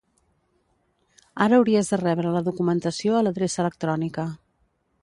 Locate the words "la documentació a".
2.37-3.23